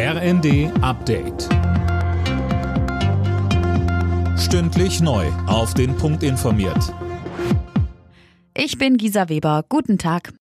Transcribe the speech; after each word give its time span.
RND 0.00 0.70
Update. 0.80 1.48
Stündlich 4.38 5.00
neu. 5.00 5.26
Auf 5.48 5.74
den 5.74 5.96
Punkt 5.96 6.22
informiert. 6.22 6.94
Ich 8.56 8.78
bin 8.78 8.96
Gisa 8.96 9.28
Weber. 9.28 9.64
Guten 9.68 9.98
Tag. 9.98 10.32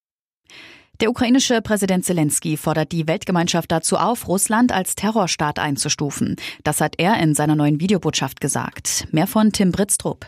Der 1.02 1.10
ukrainische 1.10 1.64
Präsident 1.64 2.06
Zelensky 2.06 2.56
fordert 2.56 2.92
die 2.92 3.08
Weltgemeinschaft 3.08 3.72
dazu 3.72 3.98
auf, 3.98 4.28
Russland 4.28 4.72
als 4.72 4.94
Terrorstaat 4.94 5.58
einzustufen. 5.58 6.36
Das 6.64 6.80
hat 6.80 6.94
er 7.00 7.20
in 7.20 7.34
seiner 7.34 7.56
neuen 7.56 7.82
Videobotschaft 7.82 8.40
gesagt. 8.40 9.08
Mehr 9.12 9.26
von 9.26 9.52
Tim 9.52 9.72
Britztrup. 9.72 10.28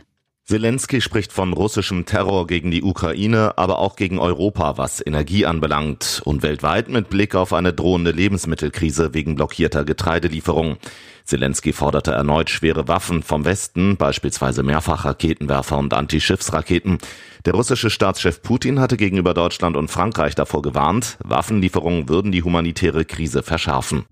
Zelensky 0.50 1.00
spricht 1.00 1.32
von 1.32 1.54
russischem 1.54 2.08
Terror 2.08 2.48
gegen 2.48 2.72
die 2.72 2.82
Ukraine, 2.82 3.56
aber 3.60 3.78
auch 3.78 3.96
gegen 3.96 4.18
Europa, 4.18 4.80
was 4.80 5.00
Energie 5.06 5.46
anbelangt 5.46 6.24
und 6.26 6.42
weltweit 6.42 6.90
mit 6.90 7.08
Blick 7.08 7.36
auf 7.36 7.54
eine 7.54 7.72
drohende 7.72 8.10
Lebensmittelkrise 8.10 9.14
wegen 9.14 9.36
blockierter 9.36 9.86
Getreidelieferungen. 9.86 10.78
Zelensky 11.24 11.72
forderte 11.72 12.14
erneut 12.14 12.50
schwere 12.50 12.88
Waffen 12.88 13.22
vom 13.22 13.46
Westen, 13.46 13.96
beispielsweise 13.96 14.64
Mehrfachraketenwerfer 14.64 15.78
und 15.78 15.94
Antischiffsraketen. 15.94 16.98
Der 17.46 17.54
russische 17.54 17.92
Staatschef 17.92 18.42
Putin 18.42 18.80
hatte 18.80 18.98
gegenüber 18.98 19.36
Deutschland 19.36 19.78
und 19.78 19.92
Frankreich 19.92 20.34
davor 20.34 20.64
gewarnt, 20.64 21.20
Waffenlieferungen 21.24 22.10
würden 22.10 22.32
die 22.32 22.42
humanitäre 22.42 23.06
Krise 23.06 23.44
verschärfen. 23.44 24.08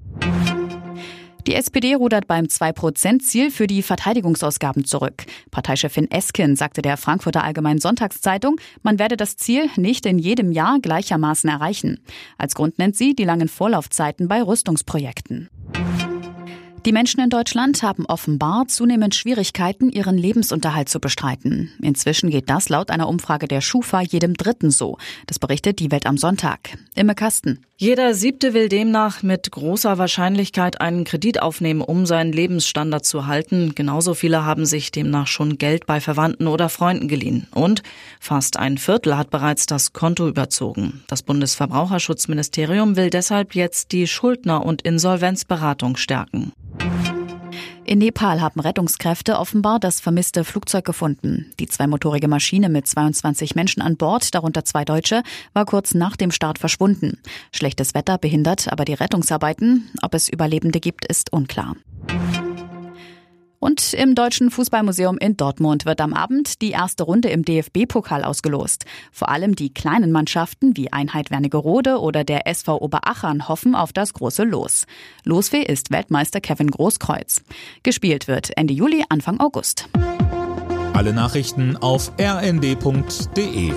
Die 1.47 1.55
SPD 1.55 1.95
rudert 1.95 2.27
beim 2.27 2.45
2-Prozent-Ziel 2.45 3.51
für 3.51 3.67
die 3.67 3.81
Verteidigungsausgaben 3.81 4.83
zurück. 4.83 5.25
Parteichefin 5.49 6.11
Esken 6.11 6.57
sagte 6.57 6.81
der 6.81 6.97
Frankfurter 6.97 7.45
Allgemeinen 7.45 7.79
Sonntagszeitung, 7.79 8.59
man 8.83 8.99
werde 8.99 9.15
das 9.15 9.37
Ziel 9.37 9.69
nicht 9.77 10.05
in 10.05 10.19
jedem 10.19 10.51
Jahr 10.51 10.79
gleichermaßen 10.81 11.49
erreichen. 11.49 12.01
Als 12.37 12.53
Grund 12.53 12.79
nennt 12.79 12.97
sie 12.97 13.15
die 13.15 13.23
langen 13.23 13.47
Vorlaufzeiten 13.47 14.27
bei 14.27 14.43
Rüstungsprojekten. 14.43 15.49
Die 16.85 16.93
Menschen 16.93 17.21
in 17.21 17.29
Deutschland 17.29 17.83
haben 17.83 18.05
offenbar 18.05 18.67
zunehmend 18.67 19.15
Schwierigkeiten, 19.15 19.89
ihren 19.89 20.17
Lebensunterhalt 20.17 20.87
zu 20.87 20.99
bestreiten. 21.01 21.71
Inzwischen 21.81 22.29
geht 22.29 22.49
das 22.49 22.69
laut 22.69 22.91
einer 22.91 23.09
Umfrage 23.09 23.47
der 23.47 23.59
Schufa 23.61 24.01
jedem 24.01 24.35
Dritten 24.35 24.71
so. 24.71 24.97
Das 25.25 25.39
berichtet 25.39 25.79
die 25.79 25.91
Welt 25.91 26.05
am 26.05 26.17
Sonntag. 26.17 26.77
Imme 26.95 27.15
Kasten. 27.15 27.59
Jeder 27.79 28.15
Siebte 28.15 28.55
will 28.55 28.69
demnach 28.69 29.21
mit 29.21 29.51
großer 29.51 29.99
Wahrscheinlichkeit 29.99 30.81
einen 30.81 31.03
Kredit 31.03 31.43
aufnehmen, 31.43 31.81
um 31.81 32.07
seinen 32.07 32.33
Lebensstandard 32.33 33.05
zu 33.05 33.27
halten. 33.27 33.75
Genauso 33.75 34.15
viele 34.15 34.43
haben 34.43 34.65
sich 34.65 34.91
demnach 34.91 35.27
schon 35.27 35.59
Geld 35.59 35.85
bei 35.85 36.01
Verwandten 36.01 36.47
oder 36.47 36.69
Freunden 36.69 37.07
geliehen. 37.07 37.45
Und 37.53 37.83
fast 38.19 38.57
ein 38.57 38.79
Viertel 38.79 39.15
hat 39.15 39.29
bereits 39.29 39.67
das 39.67 39.93
Konto 39.93 40.27
überzogen. 40.27 41.03
Das 41.05 41.21
Bundesverbraucherschutzministerium 41.21 42.95
will 42.95 43.11
deshalb 43.11 43.53
jetzt 43.53 43.91
die 43.91 44.07
Schuldner- 44.07 44.65
und 44.65 44.81
Insolvenzberatung 44.81 45.97
stärken. 45.97 46.53
In 47.89 47.99
Nepal 47.99 48.41
haben 48.41 48.59
Rettungskräfte 48.59 49.39
offenbar 49.39 49.79
das 49.79 50.01
vermisste 50.01 50.43
Flugzeug 50.43 50.83
gefunden. 50.83 51.53
Die 51.57 51.67
zweimotorige 51.67 52.27
Maschine 52.27 52.67
mit 52.67 52.85
22 52.85 53.55
Menschen 53.55 53.81
an 53.81 53.95
Bord, 53.95 54.35
darunter 54.35 54.65
zwei 54.65 54.83
Deutsche, 54.83 55.23
war 55.53 55.63
kurz 55.63 55.93
nach 55.93 56.17
dem 56.17 56.31
Start 56.31 56.59
verschwunden. 56.59 57.17
Schlechtes 57.53 57.93
Wetter 57.93 58.17
behindert 58.17 58.69
aber 58.69 58.83
die 58.83 58.93
Rettungsarbeiten. 58.93 59.89
Ob 60.01 60.15
es 60.15 60.27
Überlebende 60.27 60.81
gibt, 60.81 61.05
ist 61.05 61.31
unklar. 61.31 61.77
Und 63.59 63.93
im 63.93 64.13
Deutschen 64.15 64.51
Fußballmuseum 64.51 65.17
in 65.17 65.35
Dortmund 65.35 65.85
wird 65.85 66.01
am 66.01 66.13
Abend 66.13 66.61
die 66.61 66.71
erste 66.71 67.03
Runde 67.03 67.29
im 67.29 67.43
DFB-Pokal 67.43 68.23
ausgelost. 68.23 68.85
Vor 69.11 69.29
allem 69.29 69.55
die 69.55 69.73
kleinen 69.73 70.11
Mannschaften 70.11 70.77
wie 70.77 70.93
Einheit 70.93 71.31
Wernigerode 71.31 71.99
oder 71.99 72.23
der 72.23 72.47
SV 72.47 72.79
Oberachern 72.81 73.47
hoffen 73.47 73.75
auf 73.75 73.93
das 73.93 74.13
große 74.13 74.43
Los. 74.43 74.85
Losfee 75.23 75.63
ist 75.63 75.91
Weltmeister 75.91 76.41
Kevin 76.41 76.69
Großkreuz. 76.69 77.41
Gespielt 77.83 78.27
wird 78.27 78.55
Ende 78.55 78.73
Juli, 78.73 79.03
Anfang 79.09 79.39
August. 79.39 79.89
Alle 80.93 81.13
Nachrichten 81.13 81.77
auf 81.77 82.11
rnd.de 82.19 83.71